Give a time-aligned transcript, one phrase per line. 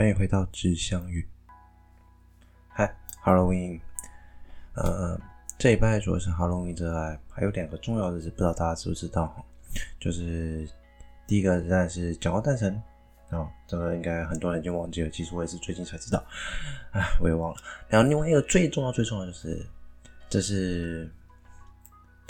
[0.00, 1.28] 欢迎回到知相遇。
[2.70, 3.78] 嗨，Halloween，
[4.72, 5.20] 呃，
[5.58, 9.44] 这一拜主要是 Halloween 之外，还有两个重要的日子，不知道大家知不知道？
[9.98, 10.66] 就是
[11.26, 12.74] 第一个当然是蒋公诞辰
[13.28, 16.24] 啊、哦，这个应该很多人已经忘记了，其实我也是最近才知道，
[16.92, 17.60] 啊，我也忘了。
[17.86, 19.66] 然后另外一个最重要、最重要的就是，
[20.30, 21.12] 这是。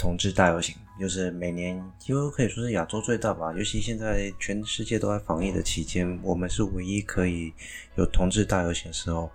[0.01, 7.53] 同志大游行就是每年几乎可以说是亚洲最大吧，尤其现在全世界都在防疫的期间，我们是唯一可以
[7.97, 9.31] 有同志大游行的时候。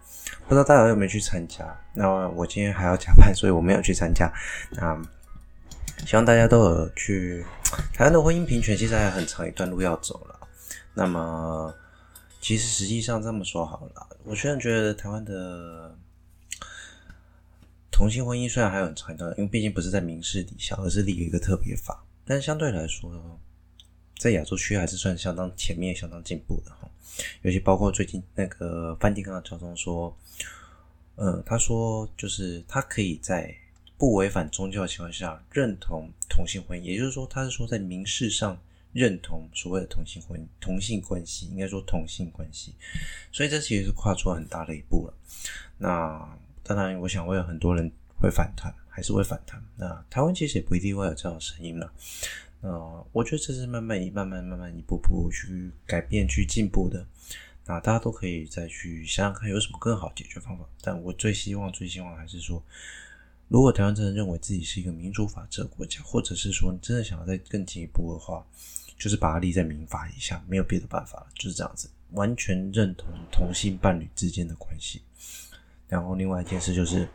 [0.48, 1.64] 不知道大家有没有去参加？
[1.94, 4.28] 那我今天还要加班， 所以我没有去参加。
[4.72, 5.00] 那
[6.04, 7.46] 希望大家都有去。
[7.94, 10.40] 台湾的婚姻平权其实还有很长一段路要走了。
[10.96, 11.72] 那么，
[12.42, 15.96] 其实实际上这么说好了，我虽然觉得台湾的。
[17.98, 23.40] 同性婚姻虽然还有很长一段，因为毕竟不是在民事底下，而是立了一个特别法，但相对来说，
[24.18, 26.92] 在亚洲区还是算相当前面、相当进步的哈。
[27.44, 30.14] 尤其包括最近那个梵蒂冈的教宗说，
[31.16, 33.56] 呃，他说就是他可以在
[33.98, 42.76] 不违反宗教的情况下认同同性婚姻，也就是说，他是说在民事上认同所谓的同性婚、同性关系，应该说同性关系。
[43.32, 45.14] 所以这其实是跨出了很大的一步了。
[45.78, 46.38] 那。
[46.68, 49.64] 当然，我想会有很多人会反弹，还是会反弹。
[49.78, 51.94] 那台湾其实也不一定会有这种声音了。
[52.62, 57.06] 呃，我觉得这是慢慢一、慢慢、慢慢一步步去改变、去进步的。
[57.68, 60.66] 那大家都可以再去想想看，有什么更好解决方法。
[60.82, 62.64] 但我最希望、最希望还是说，
[63.48, 68.44] 如果台湾真的认为自己是一个民主法治国家，或者是说你真的想要再更进一步的话，
[68.98, 75.04] 就是把它立在民法以下，没有别的办法了，就是这样子，完全认同同性伴侣之间的关系。
[75.88, 77.08] 然后另外一件事就是，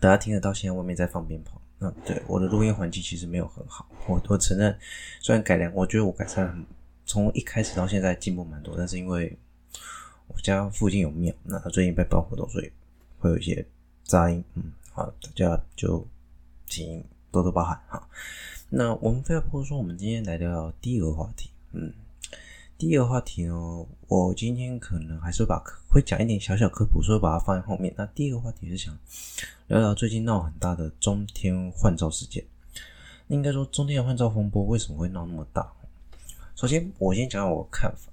[0.00, 1.60] 大家听得到现在外面在放鞭炮。
[1.80, 4.76] 嗯，对，我的录音环境其实没有很好，我我承认，
[5.20, 6.66] 虽然改良，我觉得我改善很，
[7.06, 9.38] 从一开始到现在进步蛮多，但是因为
[10.26, 12.72] 我家附近有庙，那最近在办活动，所以
[13.20, 13.64] 会有一些
[14.02, 14.42] 杂音。
[14.54, 16.04] 嗯，好，大家就
[16.66, 18.08] 请多多包涵哈。
[18.70, 21.50] 那我们废话不多说，我们今天来聊聊第一个话题。
[21.72, 21.92] 嗯。
[22.78, 27.92] 第一个话题呢，我今天可能还是把会讲一点小小科普，所以把它放在后面。
[27.98, 28.96] 那第一个话题是想
[29.66, 32.44] 聊聊最近闹很大的中天换照事件。
[33.26, 35.72] 应该说，中天的换照风波为什么会闹那么大？
[36.54, 38.12] 首先，我先讲讲我的看法。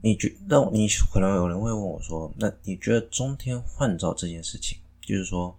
[0.00, 5.54] 你觉得，你可能有人会问我说，那你觉得中天换照这件事情，就是说，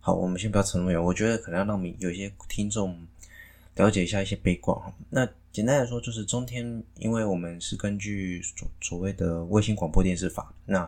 [0.00, 3.06] 好，我们先不要扯那么远，我觉得可能要让有些听众
[3.76, 4.74] 了解一下一些背景。
[5.08, 5.24] 那
[5.56, 10.86] 简单来说，就是中天，因为我们是根据所所谓的卫星广播电视法，那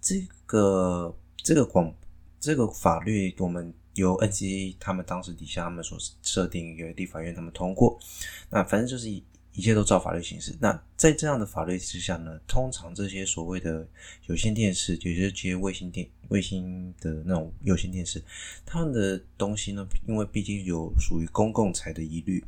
[0.00, 1.94] 这个这个广
[2.40, 8.00] 这个法律，我们由 NCC 他们当时底下他们所设定，由立法院他们通过，
[8.48, 9.22] 那反正就是一
[9.52, 10.56] 一切都照法律行事。
[10.58, 13.86] 那在这样的法律之下呢，通常这些所谓的
[14.28, 18.24] 有线电视，也就是这些卫星电卫星的那种有线电视，
[18.64, 22.42] 他们的东西呢，因为毕竟有属于公共财的疑虑。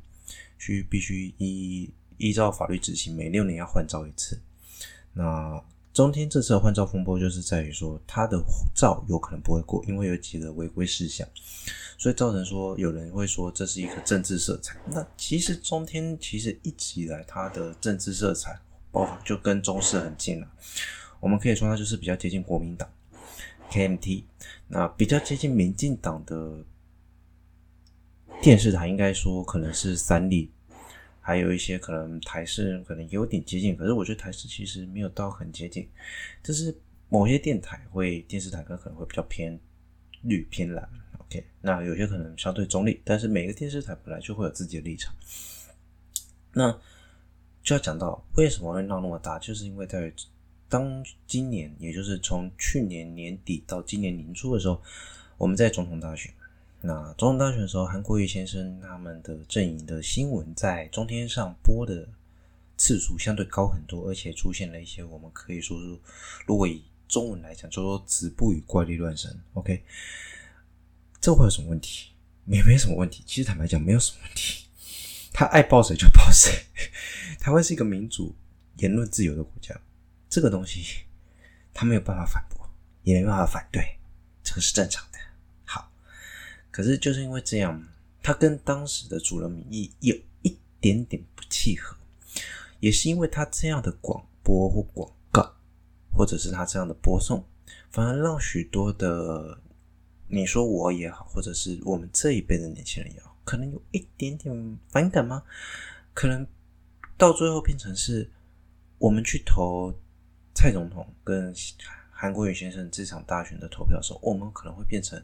[0.58, 4.40] 需必须依依照法律执行，每六年要换照一次。
[5.14, 8.40] 那中天这次的换照风波，就是在于说，他的
[8.74, 11.26] 照有可能不会过，因为有几个违规事项，
[11.96, 14.76] 所以造成说有人会说这是一个政治色彩。
[14.86, 18.58] 那其实中天其实一直以来它的政治色彩，
[18.90, 20.48] 包就跟中视很近了。
[21.20, 22.88] 我们可以说它就是比较接近国民党
[23.70, 24.24] KMT，
[24.68, 26.64] 那比较接近民进党的。
[28.40, 30.50] 电视台应该说可能是三立，
[31.20, 35.86] 还有一些可能台视可能有点接近，可是我觉得台视其实没有到很接近，
[36.42, 36.74] 就是
[37.08, 39.58] 某些电台会电视台可能会比较偏
[40.22, 40.88] 绿偏蓝
[41.18, 45.12] ，OK，那有些可能相对中立，但是每个电视台本来就会有自己的立场。
[46.54, 46.72] 那
[47.62, 50.12] 就要讲到为什么会闹那么大，就是因为在
[50.68, 54.80] 当今年，也就是从去年年底到今年年初的时候，
[55.36, 56.32] 我们在总统大选。
[56.80, 62.08] 那总统大选的时候，韩国瑜先生他们的阵营的新闻在中天上播的
[62.76, 65.98] 次数相对高很多，而且出现了一些我们可以说是，
[66.46, 69.82] 如果以中文来讲，就说“子不语怪力乱神” OK，
[71.20, 72.12] 这会有什么问题？
[72.46, 73.24] 也没什么问题。
[73.26, 74.66] 其实坦白讲，没有什么问题。
[75.32, 76.52] 他爱报谁就报谁。
[77.40, 78.36] 台湾是一个民主、
[78.76, 79.74] 言论自由的国家，
[80.28, 80.84] 这个东西
[81.74, 82.70] 他没有办法反驳，
[83.02, 83.98] 也没办法反对，
[84.44, 85.07] 这个是正常。
[86.78, 87.82] 可是就是因为这样，
[88.22, 91.96] 他跟当时的主流民意有一点点不契合，
[92.78, 95.56] 也是因为他这样的广播或广告，
[96.16, 97.44] 或者是他这样的播送，
[97.90, 99.58] 反而让许多的
[100.28, 105.42] 你说我也好，或者是我们这一辈的年轻人也好，可能有一点点反感吗？
[106.14, 106.46] 可能
[107.16, 108.30] 到最后变成是
[108.98, 109.92] 我们去投
[110.54, 111.52] 蔡总统跟
[112.12, 115.20] 韩国瑜先生这场大选的投票的时候，我们可能会变成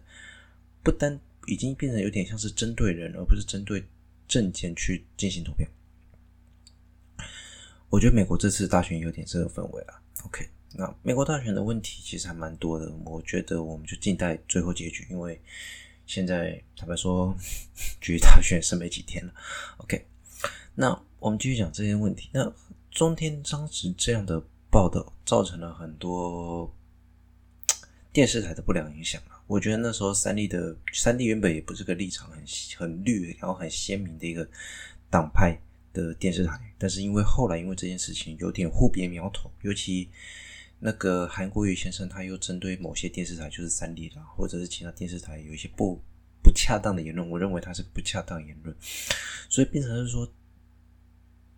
[0.83, 3.85] 不单已经变成有点像是针对人，而不是针对
[4.26, 5.67] 政见去进行投票。
[7.91, 10.02] 我觉得美国这次大选有点这个氛围了。
[10.25, 15.41] OK，那美国大选的问题其实还蛮多的，我觉得我们就静待最后结局，因为
[16.06, 17.35] 现在坦白说，
[18.00, 19.32] 距离大选剩没几天了。
[19.76, 20.05] OK，
[20.75, 22.31] 那我们继续讲这些问题。
[22.32, 22.52] 那
[22.91, 26.75] 中天当时这样的报道，造成了很多
[28.12, 29.33] 电视台的不良影响啊。
[29.46, 32.44] 我觉得那时候三立的三立原本也不是个立场很
[32.76, 34.49] 很绿，然后很鲜明的一个
[35.11, 35.58] 党派。
[35.94, 40.08] 的电视台，但是因为后来因为这件事情有点互别苗头，尤其
[40.81, 46.00] 那个韩国瑜先生他又针对某些电视台，就是三立啦，或者是其他电视台有一些不
[46.43, 48.75] 不恰当的言论，我认为他是不恰当言论，
[49.49, 50.29] 所以变成是说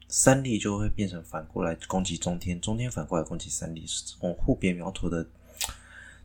[0.07, 5.27] 三立就会变成反过来攻击中天，中天反过来攻击三立，这种互别苗头的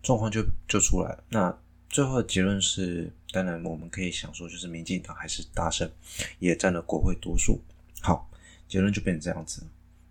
[0.01, 1.23] 状况就就出来了。
[1.29, 1.57] 那
[1.89, 5.91] 最后的结论是，当然我们可以想说，就是民进党还是大胜，
[6.39, 7.61] 也占了国会多数。
[8.01, 8.29] 好，
[8.67, 9.63] 结论就变成这样子。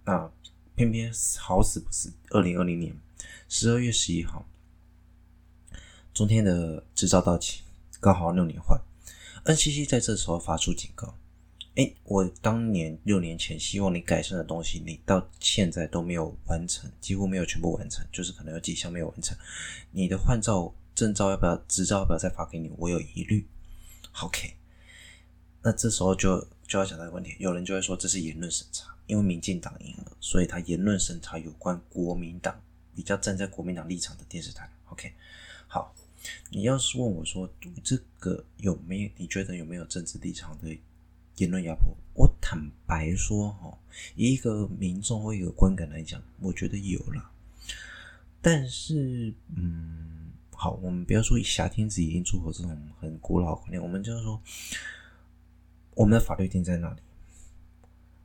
[0.04, 0.30] 那
[0.74, 2.94] 偏偏好死不死，二零二零年
[3.48, 4.46] 十二月十一号，
[6.12, 7.62] 中天的执照到期，
[8.00, 8.80] 刚好六年换。
[9.44, 11.14] NCC 在这时候发出警告：
[11.76, 19.36] 诶，我当年六年前希望你改善的东西，你到现在都没有完成，几乎没有全部完成，就是可能有几项没有完成。
[19.92, 22.70] 你的换照证照要不要执照要不要再发给你？
[22.76, 23.46] 我有疑虑。
[24.22, 24.54] OK，
[25.62, 26.46] 那这时候就。
[26.70, 32.62] 就要讲到一个问题，有人就会说这是言论审查，因为民进党赢了，所以他言论审查有关国民党
[32.94, 34.70] 比较站在国民党立场的电视台。
[34.88, 35.12] OK，
[35.66, 35.92] 好，
[36.50, 37.52] 你要是问我说
[37.82, 39.10] 这个有没有？
[39.16, 40.78] 你觉得有没有政治立场的
[41.36, 41.96] 言论压迫？
[42.14, 43.78] 我坦白说，哈，
[44.14, 47.30] 以一个民众或一个观感来讲，我觉得有了。
[48.40, 54.40] 但是，嗯，好，我们不要说以挟天子以令诸侯这种很古老观念，我们就是说。
[55.94, 57.00] 我们的法律定在哪里？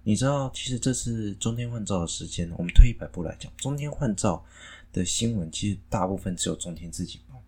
[0.04, 4.46] 你知道，其实这次中天换照的时间，我们退一百步来讲，中天换照
[4.94, 7.42] 的新闻其实大部分只有中天自己报，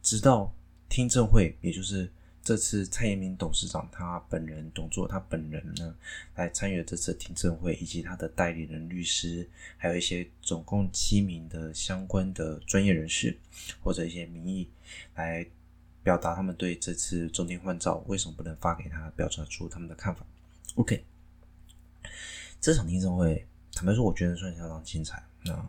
[0.00, 0.54] 直到
[0.88, 2.12] 听证会，也就是
[2.44, 5.96] 这次蔡英明董事长他本人董座，他本人呢
[6.36, 9.48] 来参与了这次听证会，以及他的代理人律师，
[9.78, 13.36] 还有一些总共七名的相关的专业人士
[13.82, 14.68] 或者一些民意
[15.14, 15.44] 来。
[16.04, 20.22] 表达他们对这次中天换照为什么不能发给他，表达出他们的看法。
[20.74, 21.02] OK，
[22.60, 25.24] 这场听证会，坦白说，我觉得算相当精彩。
[25.44, 25.66] 那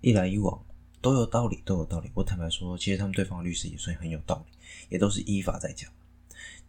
[0.00, 0.64] 一来一往
[1.02, 2.10] 都有道理，都有道理。
[2.14, 4.56] 我坦白说，其实他们对方的律师也算很有道理，
[4.88, 5.92] 也都是依法在讲。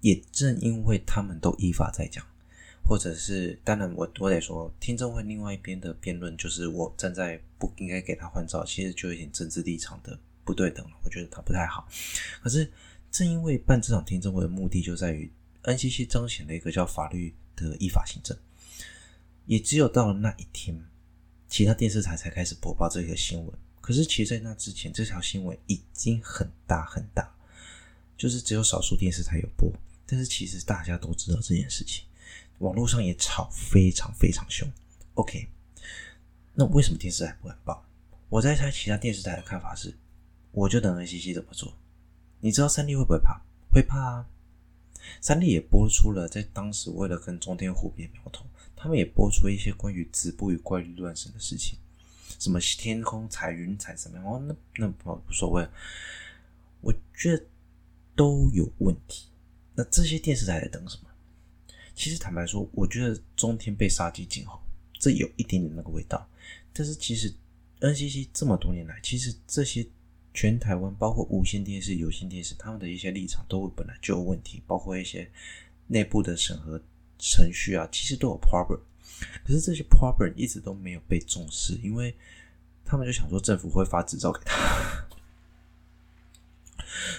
[0.05, 2.23] 也正因为他们都依法在讲，
[2.87, 10.91] 或者是当然我，我得说，听证会另外一边的辩论，就是我站在不应该给他换照，其实就有点政治立场的不对等了。
[11.03, 11.87] 我觉得他不太好，
[12.41, 12.71] 可是。
[13.11, 15.31] 正因为办这场听证会的目的就在于
[15.63, 18.37] NCC 彰显了一个叫法律的依法行政，
[19.45, 20.77] 也只有到了那一天，
[21.47, 23.57] 其他电视台才开始播报这个新闻。
[23.79, 27.33] 可是，其实，在那之前，这条新闻已经很大很大，
[28.17, 29.71] 就是只有少数电视台有播。
[30.05, 32.05] 但是，其实大家都知道这件事情，
[32.59, 34.69] 网络上也吵非常非常凶。
[35.15, 35.47] OK，
[36.53, 37.85] 那为什么电视台不敢报？
[38.29, 39.95] 我在猜，其他电视台的看法是，
[40.51, 41.73] 我就等 NCC 怎么做。
[42.39, 43.41] 你知道三立会不会怕？
[43.71, 44.29] 会怕啊！
[45.21, 51.77] 三立也播出了，在当时为了跟中天互别苗头，他们也播出一些关于子不语怪力乱神的事情，
[52.39, 55.67] 什么天空彩云彩什么样哦，那那不无所谓，
[56.81, 57.43] 我觉得
[58.15, 59.27] 都有问题。
[59.75, 61.09] 那这些电视台在等什么？
[61.93, 64.59] 其实坦白说，我觉得中天被杀鸡儆猴，
[64.99, 66.27] 这有一点点那个味道。
[66.73, 67.33] 但是其实
[67.79, 69.85] NCC 这么多年来，其实这些。
[70.37, 75.31] 全台湾包括无线电视、有线电视，他们的一些立场都本来就有问题，包括一些
[75.87, 76.77] 内部的审核
[77.17, 78.81] 程序啊，其实都有 problem。
[79.45, 82.13] 可是这些 problem 一直都没有被重视，因为
[82.83, 85.04] 他们就想说政府会发执照给他，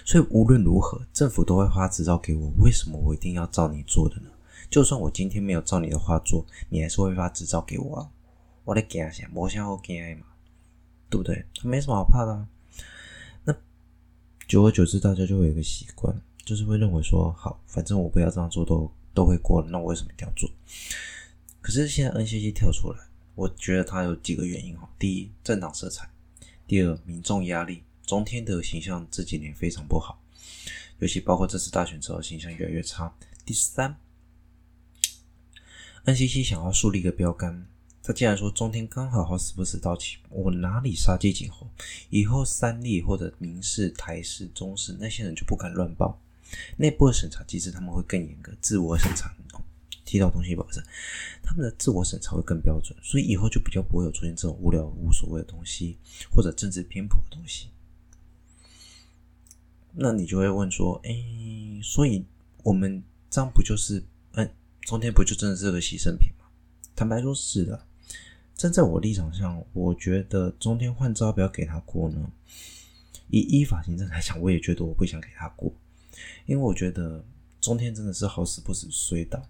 [0.04, 2.52] 所以无论如何，政府都会发执照给我。
[2.58, 4.30] 为什么我一定要照你做的呢？
[4.70, 8.10] 就算我今天没有照你的话做，你还是会发执照给我啊！
[8.64, 9.28] 我得惊啥？
[9.32, 10.26] 没啥好惊嘛，
[11.08, 11.44] 对不对？
[11.54, 12.48] 他没什么好怕的啊。
[14.48, 20.48] 久而久之，大家就会有一个习惯，就是会认为说，好，反正我不要这样做都都会过了，那我为什么一定要做？
[21.60, 22.98] 可是现在 NCC 跳出来，
[23.34, 24.88] 我觉得它有几个原因哈。
[25.00, 26.04] 第一，政党色彩；
[26.68, 27.82] 第二，民众压力。
[28.06, 30.22] 中天的形象这几年非常不好，
[31.00, 33.12] 尤其包括这次大选之后，形象越来越差。
[33.44, 33.96] 第三
[36.04, 37.66] ，NCC 想要树立一个标杆，
[38.02, 41.68] 他既然说中天刚好好死不死到期，我哪里杀鸡儆猴？
[42.10, 46.20] 以后三立或者民视、台视、中视那些人就不敢乱报，
[46.76, 49.34] 内部的审查机制他们会更严格，自我审查。
[50.04, 50.80] 提到东西保证，
[51.42, 55.98] 他们的自我审查会更标准，所以以后就比较不会有出现这种无聊无所谓的东西，
[56.30, 57.70] 或者政治偏颇的东西。
[59.98, 61.10] 那你就会问说，哎、
[61.82, 62.24] 所以
[62.62, 66.44] 我们这样不就是，嗯，中天不就真的是个牺牲品吗？
[66.94, 67.86] 坦白说，是的。
[68.54, 72.30] 站在我立场上，我觉得中天换照不要给他过呢。
[73.28, 75.72] 以依法行政来讲，我也觉得我不想给他过，
[76.46, 77.24] 因为我觉得
[77.60, 79.42] 中天真的是好死不死衰倒。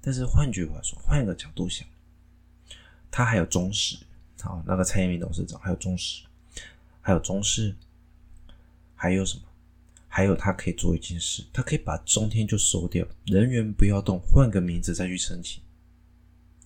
[0.00, 1.86] 但是换句话说，换一个角度想，
[3.10, 3.96] 他还有中石，
[4.40, 6.24] 好，那个蔡英文董事长还有中石，
[7.00, 7.74] 还有中石，
[8.94, 9.42] 还有什么？
[10.14, 15.62] 还有他可以做一件事，他可以把中天就收掉，人员不要动，换个名字再去申请。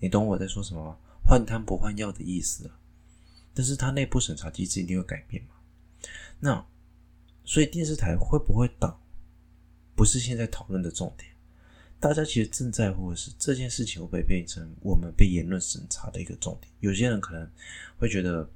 [0.01, 0.99] 你懂我在说什么吗？
[1.25, 2.77] 换汤不换药的意思啊。
[3.55, 5.51] 但是他内部审查机制一定会改变嘛？
[6.41, 6.67] 那
[7.45, 9.01] 所以电视台会不会倒，
[9.95, 11.31] 不是现在讨论的重点。
[12.01, 16.69] 大家其实正在乎的是这件事情会不会变成我们被言论审查的一个重点。
[16.81, 17.49] 有些人可能
[17.97, 18.51] 会觉得，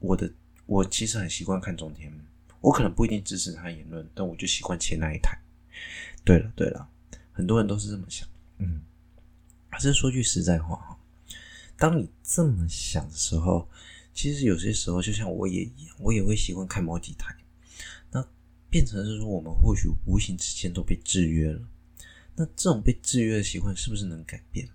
[0.00, 0.28] 我的
[0.66, 2.12] 我其实很习惯看中天，
[2.64, 5.38] 我可能不一定支持他言论，但我就习惯切那一台。
[6.24, 6.88] 对了对了，
[7.30, 8.80] 很多人都是这么想，嗯。
[9.68, 10.98] 还是说句实在话哈，
[11.76, 13.68] 当你这么想的时候，
[14.14, 17.36] 其实有些时候就像我也一样，我也会习惯看某几台，
[18.10, 18.26] 那
[18.70, 21.60] 变成是说我们或许无形之间都被制约了。
[22.36, 24.66] 那这种被制约的习惯是不是能改变？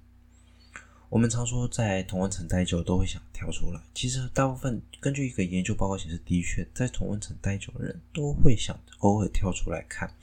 [1.10, 3.82] 我们常说在同温层待久都会想跳出来。
[3.94, 10.14] 其实大部分根据一个研究报告显示，的确在同温层待久的人都会想偶尔跳出来看。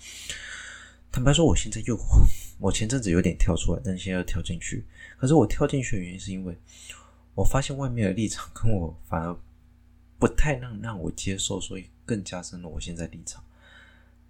[1.11, 1.99] 坦白说，我现在又。
[2.59, 4.83] 我前阵子有点跳出来，但现在又跳进去。
[5.19, 6.57] 可是我跳进去的原因是因为
[7.35, 9.37] 我发现外面的立场跟我反而
[10.19, 13.45] 不太能让我接受，所以更加深了我现在立场。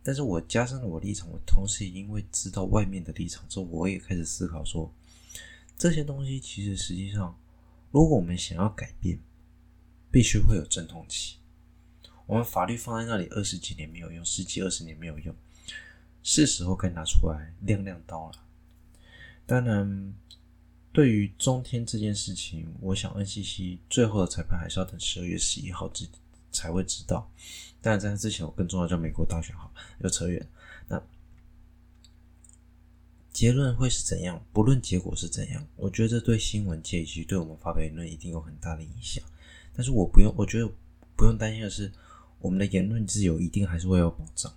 [0.02, 4.92] 但是我加深了我立场，我同时也因为知道外面的立场之后，我也开始思考说，
[5.76, 7.38] 这些东西其实实际上，
[7.90, 9.18] 如果我们想要改变，
[10.10, 11.36] 必须会有阵痛期。
[12.26, 15.34] 我们法律放在那里二十几年没有用，十几二十年没有用。
[16.22, 18.44] 是时候该拿出来亮亮刀了。
[19.46, 20.14] 当然，
[20.92, 26.08] 对于中天这件事情，我想 NCC 最后的裁判还是要等十二月十一号之
[26.50, 27.30] 才会知道。
[27.80, 30.44] 但在之前，我更重要叫美国大选，好，又扯远。
[30.88, 31.00] 那
[33.36, 34.42] 结论会是怎样？
[34.50, 39.22] 不论结果是怎样，我觉得这对新闻界以及对我们发表言论一定有很大的影响。
[39.74, 40.66] 但是我不用，我觉得
[41.14, 41.92] 不用担心的是，
[42.38, 44.50] 我们的言论自由一定还是会有保障。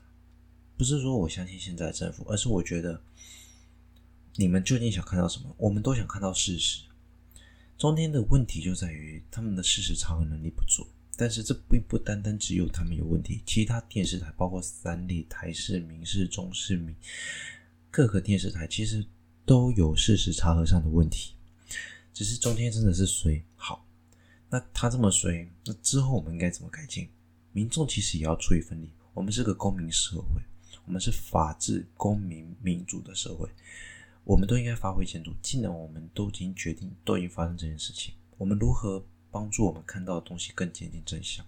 [0.78, 3.02] 不是说我相信现在的政府，而是我觉得
[4.38, 5.54] 你们究竟想看到什么？
[5.58, 6.84] 我们都想看到事实。
[7.78, 16.96] 中天的问题就在于他们的事实查核能力不足，但是这并不单单只有他们有问题，其他电视台包括三立、台视、民视、中视、民
[17.92, 19.06] 各个电视台其实
[19.46, 21.34] 都有事实查核上的问题。
[22.14, 23.44] 只是中天真的是衰。
[23.56, 23.86] 好，
[24.50, 27.10] 那他这么衰，那之后我们应该怎么改进？
[27.52, 30.42] 民众其实也要出一份力，我们是个公民社会。
[30.86, 33.48] 我们是法治、公民、民主的社会，
[34.24, 35.32] 我们都应该发挥监督。
[35.40, 41.46] 既然我们都已经决定，都已经发生这件事情，我们如何帮助我们看到的东西更接近真相？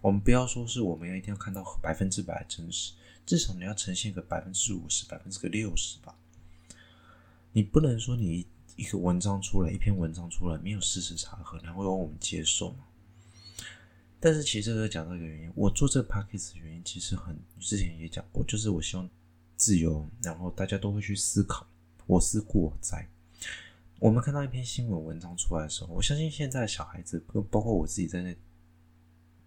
[0.00, 2.94] 我们不要说是我们要一定要看到百分之百的真实，
[3.26, 6.16] 至少你要呈现个百分之五十、百分之个六十吧。
[7.52, 12.86] 你不能说你一个文章出来，一篇文章出来没有事实查核，然后让我们接受吗？
[14.20, 19.08] 但是其实这个讲到一个原因，我做这个 podcast 的原因其实很，之前也讲过，就是我希望
[19.56, 21.66] 自由，然后大家都会去思考。
[22.06, 23.08] 我思故我在。
[23.98, 27.18] 我们看到一篇新闻文章出来的时候，我相信现在的小孩子，
[27.50, 28.36] 包括我自己在内，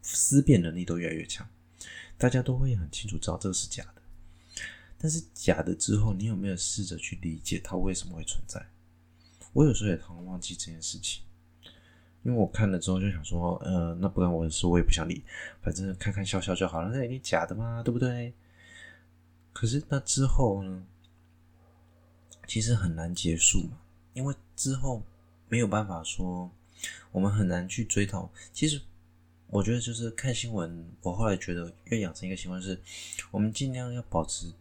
[0.02, 1.48] 思辨能力都越来越强，
[2.20, 4.02] 大家都会很清楚知道这个是假的。
[5.00, 8.64] 但是假的之后，你有没有试着去理解它为什么会存在？
[9.54, 11.24] 我有时候也常常忘记这件事情。
[12.24, 15.24] 因为我看了之后就想说，呃，那不然我的事我也不想理，
[15.62, 16.90] 反正看看笑笑就好了。
[16.90, 18.34] 那一定假的嘛，对不对？
[19.54, 20.86] 可是那之后呢？
[22.46, 23.78] 其实很难结束嘛，
[24.14, 25.04] 因为之后
[25.48, 26.52] 没有办法说，
[27.12, 28.30] 我们很难去追讨。
[28.52, 28.82] 其实
[29.50, 32.80] 我觉得就是看新闻，我后来觉得要养成一个习惯，是
[33.32, 34.54] 我们尽量要保持。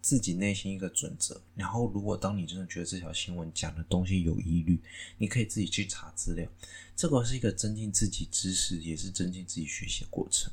[0.00, 4.80] 自己内心一个准则，然后如果当你真的觉得这条新闻讲的东西有疑虑，
[5.18, 6.48] 你可以自己去查资料。
[6.96, 10.50] 这个是一个增进自己知识，也是增进自己学习的过程。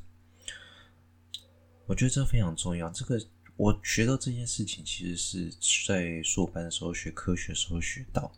[1.85, 2.89] 我觉得这非常重要。
[2.89, 3.23] 这个
[3.55, 5.53] 我学到这件事情，其实是
[5.87, 8.33] 在硕班的时候学科学时候学到。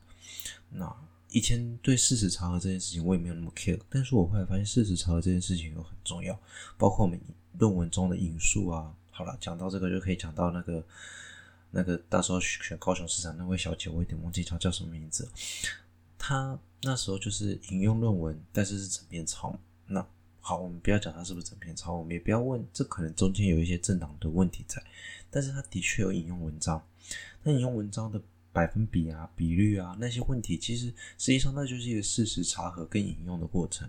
[0.70, 0.86] 那
[1.30, 6.40] 以前对事实查核这件事情我也没有那么 care，但是我后来发现事实查核这件事情又很重要，
[6.78, 7.20] 包括我们
[7.60, 8.96] 论文中的引述啊。
[9.12, 10.86] 好了，讲到这个就可以讲到那个
[11.70, 15.28] 那个到时候选高雄市长那位小姐，我有点忘记她叫什么名字。
[16.18, 19.54] 她那时候就是引用论文，但是是整篇抄。
[19.86, 20.08] 那
[20.40, 24.82] 好，我们不要讲她是不是整篇抄，我们也不要问这可能中间有一些政党的问题在，
[25.30, 26.82] 但是她的确有引用文章。
[27.44, 28.22] 那引用文章的。
[28.58, 33.88] 百分比啊，比率啊，那些问题，其实实际上那就是一个事实查核跟引用的过程。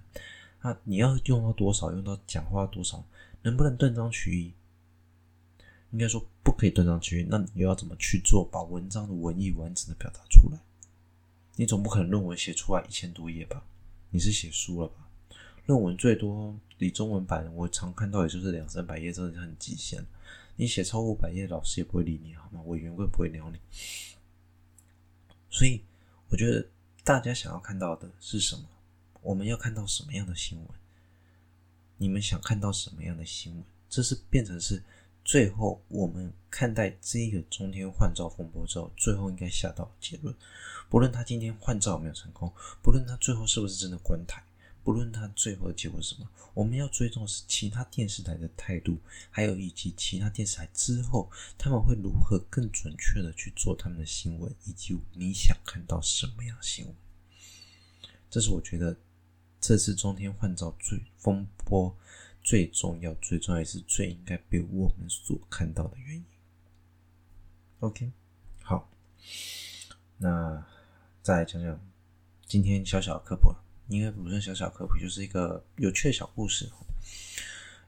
[0.60, 3.02] 那你要用到多少，用到讲话多少，
[3.40, 4.52] 能不能断章取义？
[5.90, 7.26] 应该说不可以断章取义。
[7.30, 10.58] 那你又要怎么去做，把文章的文意完整的表达出来？
[11.56, 13.64] 你总不可能论文写出来一千多页吧？
[14.10, 15.08] 你是写书了吧？
[15.64, 20.04] 论文最多离中文版，我常看到也就是两三百页，真的是很极限。
[20.56, 22.60] 你写超过百页，老师也不会理你，好吗？
[22.66, 23.58] 委员会不会鸟你。
[25.50, 25.82] 所以，
[26.28, 26.66] 我觉得
[27.04, 28.62] 大家想要看到的是什么？
[29.22, 30.68] 我们要看到什么样的新闻？
[31.96, 33.64] 你们想看到什么样的新闻？
[33.88, 34.82] 这是变成是
[35.24, 40.34] 最后我们看待这个中天换照风波之后，最后应该下到结论。
[40.88, 42.52] 不论他今天换照有没有成功，
[42.82, 44.42] 不论他最后是不是真的关台。
[44.84, 48.98] 不论他最后的结果是什么，我们要追踪的是其他电视台的态度，
[49.30, 56.94] 还有以及其他电视台之后他们会如何更准确的去做他们的新闻，以及你想看到什么样的新闻。
[58.30, 58.96] 这是我觉得
[59.60, 61.94] 这次中天换照最风波
[62.42, 66.24] 最重要、最重要也是最应该被我们所看到的原因。
[67.80, 68.10] OK，
[68.62, 68.90] 好，
[70.16, 70.66] 那
[71.22, 71.78] 再讲讲
[72.46, 73.64] 今天小小的科普了。
[73.88, 76.70] 应该不算小小科普，就是一个有趣的小故事，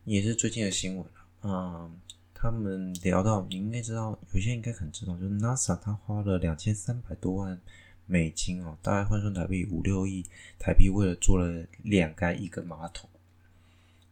[0.05, 1.07] 也是最近的新闻。
[1.43, 2.01] 嗯，
[2.33, 7.61] 他们聊到，你应该知道，有些人应该很知道，就是 NASA 他花了两千三百多万
[8.07, 10.25] 美金哦，大概换算台币五六亿
[10.59, 13.09] 台币，为了做了两盖一个马桶。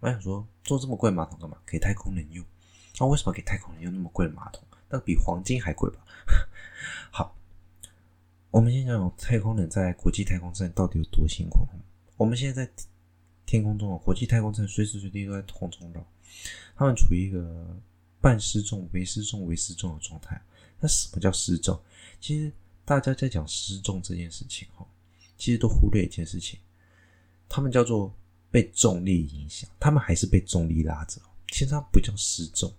[0.00, 1.56] 我想说，做这么贵马桶干嘛？
[1.66, 2.44] 给太空人用？
[3.00, 4.62] 那、为什么给太空人用那么贵的马桶？
[4.90, 6.04] 那比黄金还贵吧？
[7.10, 7.37] 好。
[8.50, 11.66] 我们先讲讲太空人在国际太空站到底有多辛苦。
[12.16, 12.72] 我们现在在
[13.44, 16.04] 天空中，国际太空站随时随地都在空中绕，
[16.74, 17.78] 他们处于一个
[18.20, 20.40] 半失重、微失重、微失重的状态。
[20.80, 21.78] 那什么叫失重？
[22.20, 22.50] 其实
[22.86, 24.86] 大家在讲失重这件事情，哈，
[25.36, 26.58] 其实都忽略一件事情，
[27.48, 28.14] 他们叫做
[28.50, 31.20] 被重力影响，他们还是被重力拉着。
[31.48, 32.72] 其实它不叫失重，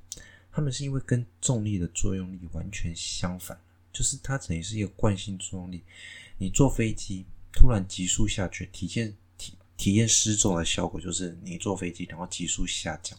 [0.51, 3.59] 他们是因为跟重力的作用力完全相反。
[3.91, 5.83] 就是它等于是一个惯性作用力，
[6.37, 13.17] 你坐飞机突然急速下去，体验体体验失重的效果，就是你坐飞机然后急速下降，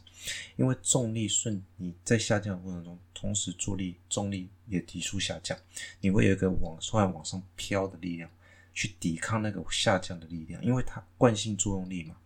[0.56, 5.59] 因为重力顺你在下降的过程中，同时助力重力也急速下降，
[6.00, 8.30] 你会有一个往突然往上飘的力量
[8.72, 12.16] 去抵抗那个下降的力量，因为它惯性作用力嘛，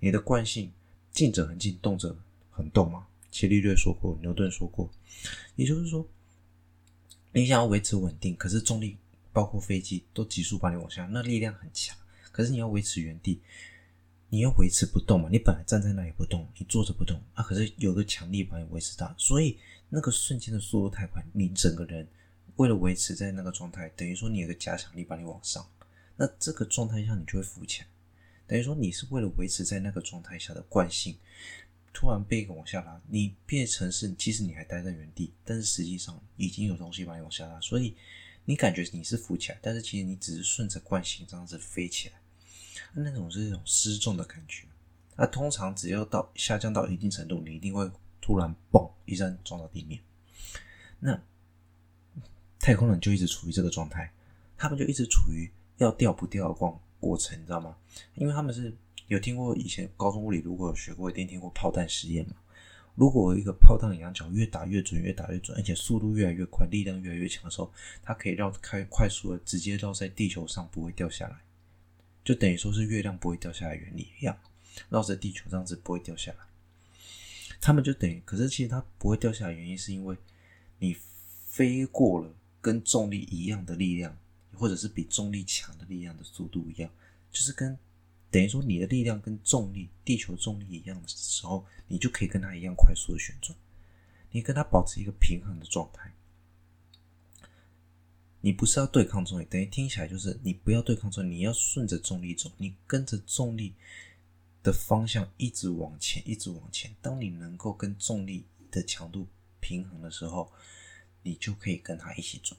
[0.00, 0.72] 你的惯性
[1.12, 2.16] 静者恒静，动者
[2.50, 4.90] 恒动嘛，伽利略说过，牛顿说过，
[5.56, 6.08] 也就是说。
[7.32, 8.98] 你想要维持稳定，可是重力
[9.32, 11.96] 包括飞机都急速把你往下，那力量很强。
[12.30, 13.40] 可是你要维持原地，
[14.28, 15.28] 你要维持不动嘛？
[15.32, 22.06] 你本来站在那里不动，你坐着不动啊，可是有个强力把你维持到，所以那个瞬间的速度太快，你整个人
[22.56, 25.66] 为了维持在那个状态，等于说你有个加强力把你往上，
[26.16, 27.86] 那这个状态下你就会浮起来，
[28.46, 31.16] 等于说你是为了维持在那个状态下的惯性。
[31.92, 37.94] 突然被一个往下拉，你变成是，其实你还待在原地，但是实际上已经有东西把你往下拉，所以
[38.46, 42.14] 你感觉你是浮起来，但是其实你只是顺着惯性这样子飞起来，
[42.94, 44.66] 那种是一种失重的感觉。
[45.16, 50.00] 那通常只要到下降到一定程度，你一定会突然嘣一声撞到地面。
[50.98, 51.22] 那
[52.58, 54.10] 太空人就一直处于这个状态，
[54.56, 57.76] 他们就一直处于要掉不掉的过过程，你知道吗？
[58.14, 58.74] 因为他们是。
[59.12, 62.34] 有听过以前高中物理，如果有学过，一定听过炮弹实验嘛。
[62.94, 67.70] 如果一个炮弹的仰角越打越准，越打越准，而且速度越来越快，力量越来越强的时候，
[68.02, 71.36] 它可以绕开快速的直接绕在地球上，不会掉下来，
[72.24, 74.38] 就等于说是月亮不会掉下来原理一样，
[74.88, 76.38] 绕着地球这样子不会掉下来。
[77.60, 80.16] 他们就等于，可是其实它不会掉下来，原因是因为
[80.78, 80.96] 你
[81.48, 84.16] 飞过了跟重力一样的力量，
[84.54, 86.90] 或者是比重力强的力量的速度一样，
[87.30, 87.76] 就是跟。
[88.32, 93.56] 等于说，你的力量跟重力、地球重力一样的时候，你就可以跟它一样快速的旋转。
[94.30, 96.10] 你跟它保持一个平衡的状态。
[98.40, 103.74] 你不是要对抗重力，等于听起来就是你不要对抗重力，你要顺着重力走，你跟着重力
[104.62, 106.92] 的方向一直往前，一直往前。
[107.02, 109.28] 当你能够跟重力的强度
[109.60, 110.50] 平衡的时候，
[111.22, 112.58] 你就可以跟它一起转。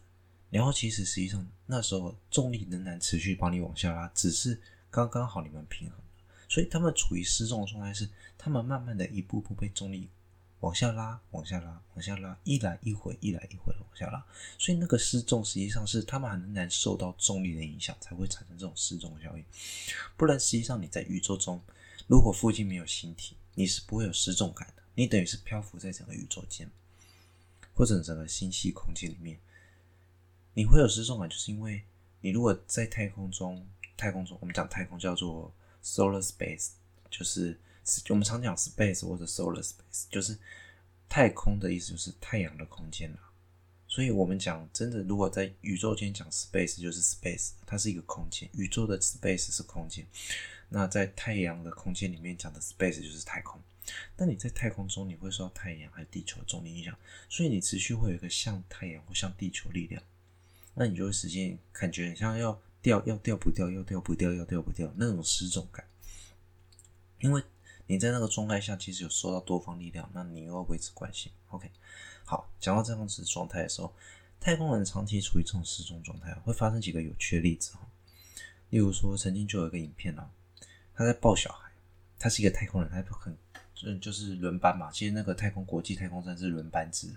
[0.51, 4.61] 然后其实实际上那时候重力仍然持续帮你往下拉，只是
[4.93, 6.03] 刚刚好你们平衡了。
[6.47, 10.07] 所以他们处于失重的状态是，他们慢慢的一步步被重力
[10.59, 14.23] 往下拉，往下拉，往下拉，一来一回，一来一回的往下拉。
[14.59, 19.43] 所以那个失重实际上是他们很难受到重力的影响，才会产生这种失重效应。
[20.15, 21.59] 不然实际上你在宇宙中，
[22.05, 24.83] 如果附近没有星体，你是不会有失重感的。
[24.93, 26.69] 你等于是漂浮在整个宇宙间，
[27.73, 29.39] 或者整个星系空间里面。
[30.53, 31.83] 你会有失重感，就是因为
[32.21, 35.53] 你如果在太空中，太空中我们讲太空叫做
[35.83, 36.69] solar space，
[37.09, 37.57] 就是
[38.09, 40.37] 我们常讲 space 或者 solar space，就是
[41.07, 43.19] 太空的意思就是太阳的空间啦。
[43.87, 50.03] 所以我们讲真的，如果在宇宙间讲 space 就是 space，它是一个空间，宇宙的 space 是空间。
[50.69, 53.61] 那在太阳的空间里面讲的 space 就是太空。
[54.17, 56.97] 那你在太空中，你会受到太阳还有地球的重力影响，
[57.29, 60.01] 所以你持续会有一个像太阳或像地球力量。
[60.73, 65.83] 那你就会实现感觉很像要掉要掉不掉，要掉不掉，要掉不掉那种失重感，
[67.19, 67.41] 因为
[67.87, 71.31] 你在那个状态下其实有受到多方力量，那你又要维持惯性。
[71.47, 71.71] OK，
[72.23, 73.91] 好，讲到这样子状态的时候，
[74.39, 77.87] 太空人长期处于这种失重状态，会发生几个有趣的例子哈。
[78.69, 80.29] 例如说，曾经就有一个影片啊，
[80.93, 81.71] 他在抱小孩，
[82.19, 83.35] 他是一个太空人，他很。
[83.99, 84.89] 就是轮班嘛。
[84.93, 87.09] 其实那个太空国际太空站是轮班制，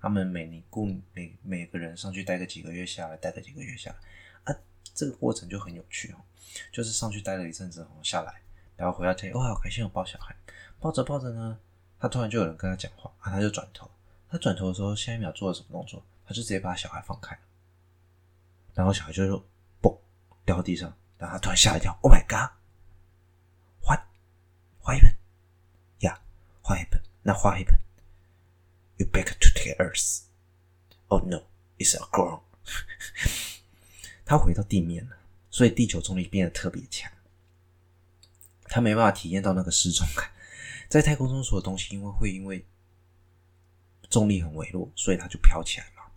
[0.00, 3.96] 他们每年雇每每个人上去待个几个月下来，待个几个月下来，
[4.94, 6.16] 这个过程就很有趣哦。
[6.70, 8.42] 就是上去待了一阵子，然后下来，
[8.76, 10.36] 然后回到家，哇，好开心，我抱小孩，
[10.78, 11.58] 抱着抱着呢，
[11.98, 13.90] 他突然就有人跟他讲话啊，他就转头，
[14.28, 16.04] 他转头的时候，下一秒做了什么动作？
[16.26, 17.40] 他就直接把小孩放开了，
[18.74, 19.42] 然后小孩就说
[19.80, 19.96] 嘣
[20.44, 24.00] 掉到地上，然后他突然吓一跳，Oh my god，what，
[24.80, 25.10] 画一本，
[26.00, 26.20] 呀，
[26.62, 27.74] 画一本那换一本
[28.98, 30.24] You back to the earth.
[31.08, 31.44] Oh no,
[31.78, 32.42] it's a girl
[34.32, 35.16] 他回到地面了，
[35.50, 37.12] 所以地球重力变得特别强。
[38.64, 40.30] 他没办法体验到那个失重感。
[40.88, 42.64] 在太空中所有东西，因为会因为
[44.08, 46.10] 重力很微弱，所以它就飘起来了。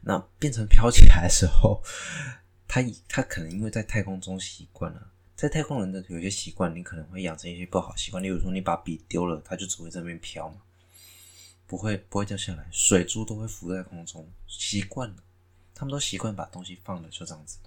[0.00, 1.80] 那变成飘起来的时候，
[2.66, 5.12] 他他可能因为在太空中习惯了。
[5.36, 8.20] 在太空人的有些习惯，你可能会养成一些不好习惯。
[8.20, 10.56] 例如说，你把笔丢了，它就只会在那边飘嘛，
[11.68, 12.66] 不会不会掉下来。
[12.72, 15.16] 水珠都会浮在空中，习惯了，
[15.84, 17.58] 他们都习惯把东西放了，就这样子。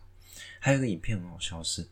[0.59, 1.87] 还有一个影片很好笑是，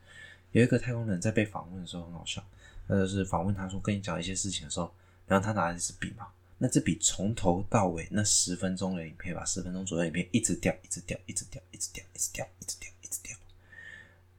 [0.54, 2.44] 有一个太空人在被访问的时候很好笑，
[2.88, 4.92] 那就是访问他说跟你讲一些事情的时候，
[5.28, 13.38] 然后他拿了一支笔嘛，那支笔从头到尾那十分钟的影片吧，十分钟左右的影片一直掉，一直掉，一直掉，一直掉，一直掉，一直掉，一直掉。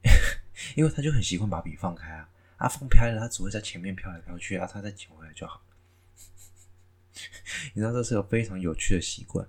[0.75, 5.61] 因为他就很习惯把笔放开啊，啊放开了，他只会在前面飘来飘去啊，他再捡回来就好。
[7.73, 9.47] 你知道这是个非常有趣的习惯，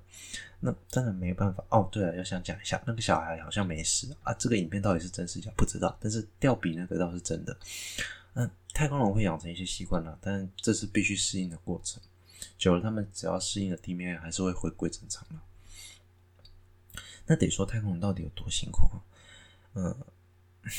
[0.60, 1.88] 那真的没办法哦。
[1.90, 4.32] 对了，要想讲一下，那个小孩好像没事啊。
[4.34, 7.56] 这个影片到底是真是假不知道，但是掉笔那个倒是真的。
[8.34, 12.02] 嗯，太空人会养成一些习惯了，但这是必须适应的过程。
[12.56, 15.36] 久了，他们只要适应了地面，还是会回归正常的。
[17.26, 19.02] 那得说太空人到底有多辛苦啊？
[19.74, 19.96] 嗯。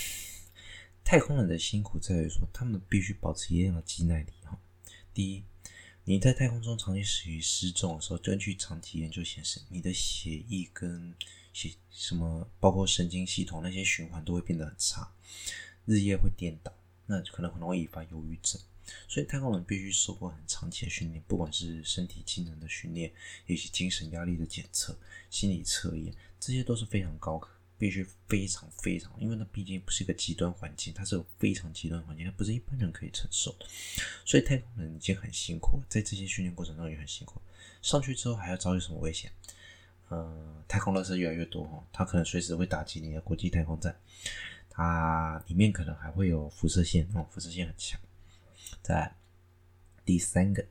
[1.01, 4.55] 太空人的辛苦在于说，他们必须保持一定的肌耐力哈。
[5.11, 5.43] 第一，
[6.09, 11.13] 你在太空中长期处于失重的时候，根据长期研究显示，你的血液跟
[11.53, 15.13] 血什么，包括神经系统那些循环都会变得很差，
[15.85, 16.73] 日夜会颠倒，
[17.05, 18.59] 那可能很容易引发忧郁症。
[19.07, 23.13] 所以太空人必须受过很长期的训练，不管是身体机能的训练，
[23.45, 24.97] 以及精神压力的检测、
[25.29, 27.39] 心理测验，这些都是非常高。
[27.79, 33.65] 必须非常非常，因为那毕竟不是一个极端环境，它是有非常极端环境，它不是一般人可以承受的。
[34.25, 37.41] 所以太空人已经很辛苦，在这些训练过程中也很辛苦。
[37.81, 39.31] 上去之后还要遭遇什么危险？
[40.09, 43.97] 呃，太空垃圾越来越多哦，它可能随时会打击你的国际太空站，
[44.69, 47.97] 它里面可能还会有辐射线哦，辐射线很强。
[48.81, 49.15] 在
[50.03, 50.65] 第三个，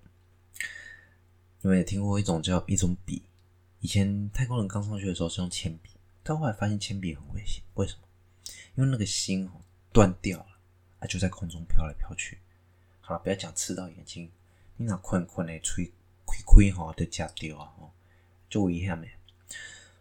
[1.63, 3.23] 你们也听过一种叫一种笔，
[3.81, 5.91] 以前太空人刚上去的时候是用铅笔。
[6.29, 8.01] 到后来发现铅笔很危险，为什么？
[8.75, 9.63] 因为那个芯哦
[9.95, 10.59] 断掉了，
[10.99, 12.37] 啊就在空中飘来飘去。
[13.01, 14.31] 好了，不要讲刺到眼睛，
[14.77, 15.91] 你那困困的吹
[16.27, 17.73] 亏亏哈都夹掉啊，
[18.51, 19.09] 就危险没？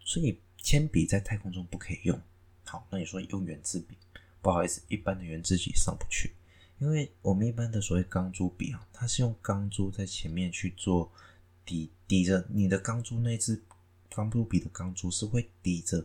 [0.03, 2.19] 所以铅笔在太空中不可以用。
[2.65, 3.97] 好，那你说用原子笔，
[4.41, 6.33] 不好意思，一般的原子笔上不去，
[6.79, 11.09] 因为我们一般的所谓钢珠笔啊，它是用钢珠在前面去做
[11.63, 13.63] 抵抵着你的钢珠那支。
[14.17, 16.03] 钢布笔的钢珠是会抵着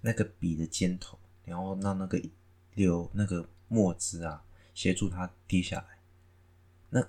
[0.00, 2.20] 那个笔的尖头，然后让那个
[2.74, 6.00] 流那个墨汁啊协助它滴下来。
[6.90, 7.00] 那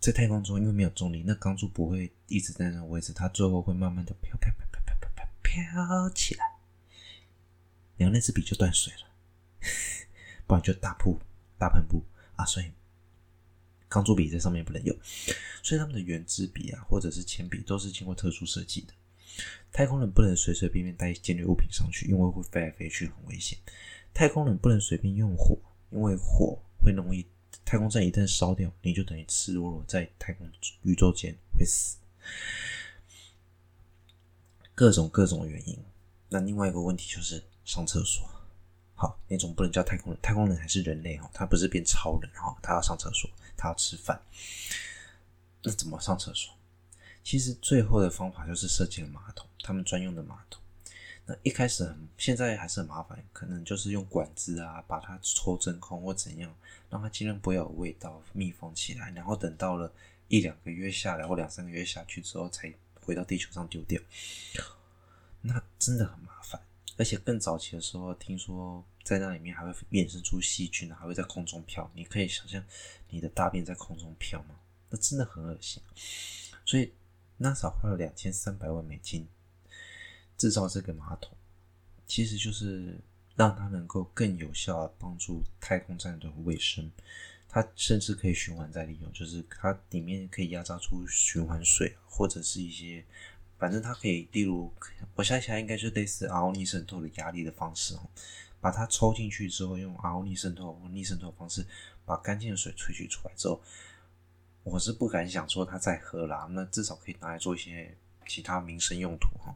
[0.00, 6.44] 在太空中因为没有重力，那钢珠不会一直在那个位置，它最后会慢慢的飘飘飘飘飘飘飘飘起来，
[7.98, 9.06] 然后那支笔就断水了，
[10.44, 11.20] 不然就大瀑
[11.56, 12.02] 大喷布
[12.34, 12.72] 啊，所以。
[13.88, 14.98] 钢珠笔在上面不能用，
[15.62, 18.92] 所以他们的圆珠笔啊，或者是铅笔，都是经过特殊设计的。
[19.72, 23.58] 太空人不能随随便便带尖锐物品上去，因为会飞来飞去，很危险。
[24.12, 25.58] 太空人不能随便用火，
[25.90, 27.26] 因为火会容易，
[27.64, 30.46] 太空站一旦烧掉，你就等于赤裸裸在太空
[30.82, 31.96] 宇宙间会死。
[34.74, 35.78] 各种各种原因。
[36.28, 38.28] 那另外一个问题就是上厕所。
[38.94, 44.20] 好，那种不能叫太空人，太空人还是人类哈，他不是变超人哈，他要上厕所，他要吃饭。
[45.62, 46.54] 那怎么上厕所？
[47.22, 50.60] 其实最后的方法就是设计了马桶，他们专用的马桶。
[51.24, 56.52] 那一开始很，现在还是很麻烦，可能就是用管子啊，把它抽真空或怎样，
[56.90, 59.92] 让它尽量不要有味道，密封起来，然后等到了
[60.26, 64.00] 一两个月下来或两三个月下去之后，才回到地球上丢掉。
[65.42, 66.60] 那真的很麻烦，
[66.96, 71.88] 而且更早期的时候，听说在那里面还会衍生出细菌，还会在空中飘。
[71.94, 72.62] 你可以想象
[73.10, 74.56] 你的大便在空中飘吗？
[74.90, 75.80] 那真的很恶心。
[76.64, 76.92] 所以
[77.42, 79.26] NASA 花了两千三百万美金。
[80.38, 81.36] 制造这个马桶，
[82.04, 82.98] 其实就是
[83.36, 86.90] 让它能够更有效帮助太空站的卫生。
[87.48, 93.04] 它甚至可以循环再利用，就是它里面可以压榨出循环水，或者是一些，
[93.58, 94.72] 反正它可以，例如
[95.14, 97.94] 我想起来应该是类似凹逆渗透的压力的方式，
[98.58, 101.64] 把它抽进去之后，用凹逆渗透或逆渗透的方式
[102.04, 103.62] 把干净的水萃取出来之后，
[104.64, 107.94] 我是不敢想说它再喝啦，那至少可以拿来做一些
[108.26, 109.54] 其他民生用途哈。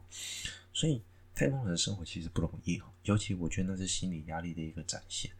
[0.73, 1.01] 所以
[1.33, 5.31] 太空人生活其实不容易，尤其我觉得那是心理压力的一个展现。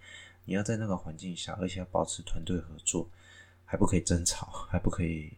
[0.45, 3.09] 你要在那个环境下，而且要保持团队合作，
[3.65, 5.33] 还不可以争吵，还不可以，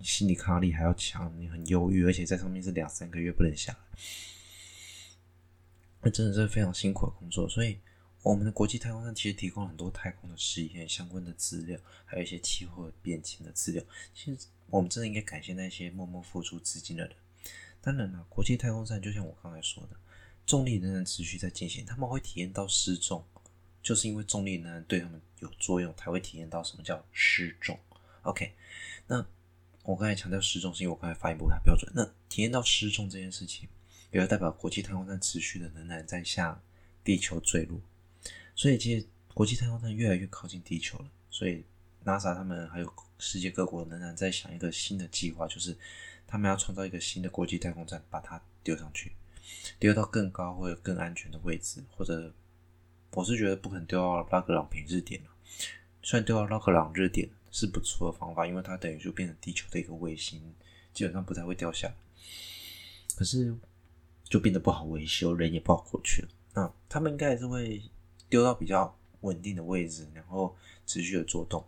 [0.00, 3.98] 心理抗压力还要强，你很忧郁，而且在上面是两三个月不能下来，
[6.00, 7.46] 那真的是非常辛苦的工作。
[7.46, 7.78] 所以
[8.26, 13.80] 我们的国际太空站其实提供了很多太空的实验相关的资料，还有一些气候变迁的资料。
[14.12, 17.14] 其实我们真的应该感谢那些默默付出资金的人。
[17.80, 19.96] 当然了，国际太空站就像我刚才说的，
[20.44, 23.24] 重力仍然持续在进行，他们会体验到失重，
[23.80, 27.78] 就是因为重力仍然对他们有作用，才会体验到什么叫失重。
[28.22, 28.56] OK，
[29.06, 29.24] 那
[29.84, 31.88] 我刚才强调失重，是因为我刚才发音不太标准。
[31.94, 33.68] 那体验到失重这件事情，
[34.10, 36.60] 也就代表国际太空站持续的仍然在向
[37.04, 37.80] 地球坠落，
[38.56, 41.04] 所以其实国际太空站越来越靠近地球了。
[41.30, 41.64] 所以
[42.04, 45.76] NASA 他们还有世界各国仍然在想一个新的计划，就是。
[46.28, 49.12] 他们要创造一个新的国际太空站，把它丢上去，
[49.78, 52.34] 丢到更高或者更安全的位置，或者
[53.12, 55.30] 我是觉得不可能丢到拉格朗平日点了。
[56.02, 60.42] 虽然丢到拉格朗日点是不错的方法，因为它等于就变成地球的一个卫星，
[60.92, 61.94] 基本上不太会掉下来。
[63.14, 63.56] 可是
[64.24, 66.28] 就变得不好维修，人也不好过去了。
[66.54, 67.80] 那他们应该还是会
[68.28, 70.54] 丢到比较稳定的位置，然后
[70.86, 71.64] 持续的做动。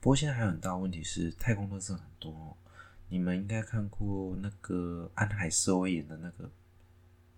[0.00, 2.56] 不过现在还有很大问题是，太空垃圾很多。
[3.08, 6.48] 你们应该看过那个安海瑟薇演的那个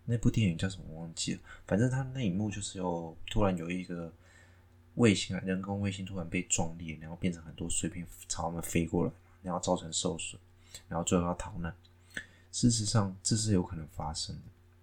[0.05, 1.01] 那部电影叫什么？
[1.01, 1.41] 忘记了。
[1.67, 4.13] 反正他那一幕就是有突然有一个
[4.97, 10.39] 卫星啊，人工卫星突然被撞裂，然后变成很多碎片朝他们飞过来，然后造成受损，
[10.89, 11.75] 然后最后要逃难。
[12.51, 14.43] 事实上，这是有可能发生的，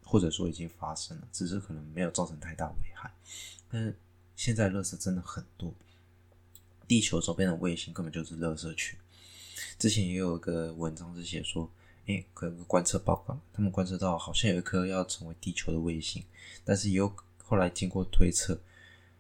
[0.10, 3.12] 或者说已经发生了，只是可能没有造成太大危害。
[3.70, 3.96] 但是
[4.36, 5.72] 现在垃圾真的很多，
[6.88, 8.98] 地球周边的卫星根本就是垃圾区。
[9.78, 11.70] 之前也有一个文章是写说，
[12.08, 16.24] 诶、欸，可能观测报告，他们观测到好像有一颗要成为地球的卫星，
[16.66, 18.60] 但是也有后来经过推测，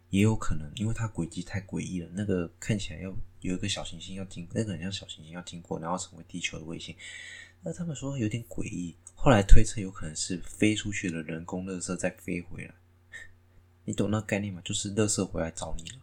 [0.09, 6.95] 也有可能因为它轨迹太诡异了，那个看起来要有一个小行星要经，那个很像小行星要经过，然后成为地球的卫星，
[7.61, 12.73] 那他们说有点诡异，后来推测有可能是飞出去的人工垃圾再飞回来，
[13.83, 14.61] 你懂那个概念吗？
[14.63, 15.97] 就是垃圾回来找你了，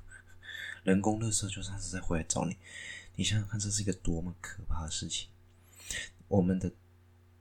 [0.84, 2.58] 人工垃圾就算是在回来找你。
[3.14, 5.28] 你想想看，这是一个多么可怕的事情！
[6.28, 6.70] 我们的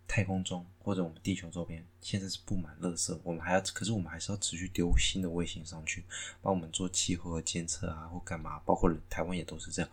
[0.07, 6.05] 太空中或者我们地球周边现在是布满垃圾，我们还要，可是我们还是要持续丢新的卫星上去，
[6.41, 8.59] 帮我们做气候的监测啊，或干嘛？
[8.59, 9.91] 包括台湾也都是这样。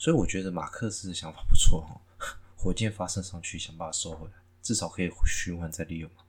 [0.00, 2.02] 所以我觉得马克思的想法不错哦，
[2.66, 6.24] 火箭发射上去，想把它收回来，至少可以循环再利用嘛。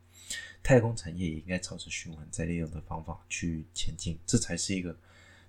[0.62, 4.95] 太空产业也应该朝着循环再利用的方法去前进，这才是一个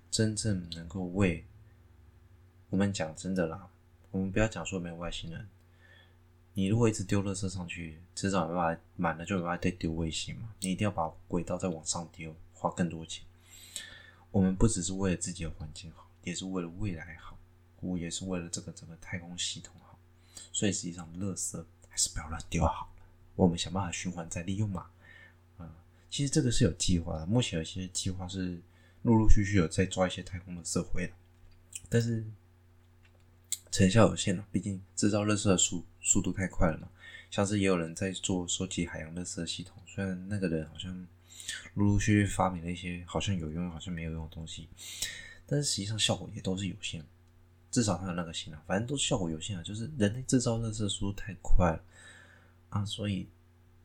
[0.09, 1.45] 真正能够为。
[2.71, 3.69] 我们讲真的啦，
[4.09, 5.47] 我们不要讲说没有外星人。
[6.55, 10.55] 你如果一直丢垃圾上去，迟早没办法满了，就没办法再丢卫星嘛。
[10.59, 13.23] 你一定要把轨道再往上丢，花更多钱。
[14.31, 17.37] 我们不只是为了自己的环境好，也是为了未来好，
[17.79, 19.88] 我也是为了这个整个太空系统好。
[20.51, 23.03] 所以实际上，垃圾还是不要乱丢好了。
[23.35, 24.87] 我们想办法循环再利用嘛。
[25.59, 25.71] 嗯，
[26.09, 28.61] 其实这个是有计划的，目前有些计划是
[29.03, 31.11] 陆陆续续有在抓一些太空的垃圾回来，
[31.87, 32.25] 但是
[33.71, 36.89] 成效有限了，毕竟制造垃圾的速速度太快了嘛。
[37.31, 41.07] 像是也有人在做收集海洋垃圾的系统，虽然那个人好像
[41.75, 44.67] 陆陆续续发明了一些好像有用、好像没有用的东西，
[45.45, 47.05] 但是实际上效果也都是有限，
[47.71, 51.83] 至少他有那个心啊，反正都效果有限啊，就是人类制造垃圾的速度太快了
[52.69, 53.27] 啊，所以。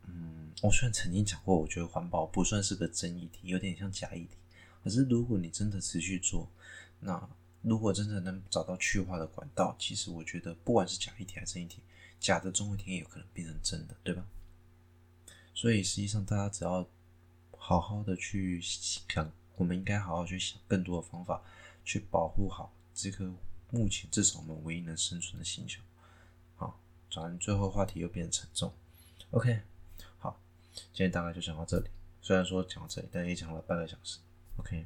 [0.07, 4.37] 嗯，我虽然曾经讲过，我觉得环保不算是个真议题，有点像假议题。
[4.83, 6.47] 可是如果你真的持续做，
[7.01, 7.27] 那
[7.63, 11.81] 如果真的能找到去化的管道，其实我觉得不管是假议题还是真议题，
[12.21, 14.27] 假的总有一天也有可能变成真的，对吧？
[15.55, 16.87] 所以实际上大家只要
[17.57, 21.43] 好好的去想，我们应该好好去想更多的方法，
[21.83, 23.33] 去保护好这个
[23.71, 25.83] 目前至少我们唯一能生存的星球。
[26.57, 28.73] 好，转最后话题又变得沉重。
[29.31, 29.61] OK
[30.19, 30.41] 好。
[30.93, 31.89] 今天大概就讲到这里，
[32.21, 34.19] 虽然说讲到这里，但也讲了半个小时。
[34.57, 34.85] OK，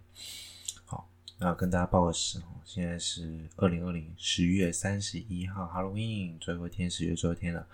[0.84, 7.66] 好，那跟大家报个时哦，现在是二零二零十月三十一号，Halloween 最后一天，十月最后一天了，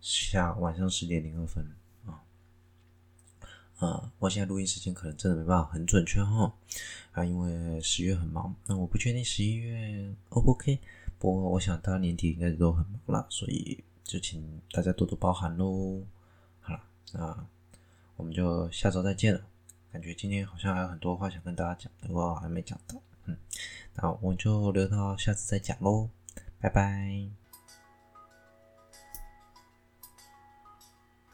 [0.00, 1.64] 下晚上十点零二分
[3.78, 4.10] 啊！
[4.18, 6.52] 我现在录音时间可能真的没办法很准确哈
[7.12, 10.78] 啊，因为十月很忙，那我不确定十一月 O 不 OK，
[11.18, 16.02] 不过我想大家年底应该都很忙啦，所以就请大家多多包涵喽。
[16.60, 16.80] 好了
[17.12, 17.46] 那
[18.16, 19.40] 我们就下周再见了。
[19.92, 23.00] 感觉今天好像还有很多话想跟大家讲，不过还没讲到。
[23.24, 23.36] 嗯，
[23.94, 26.08] 那我就留到下次再讲喽。
[26.60, 27.45] 拜拜。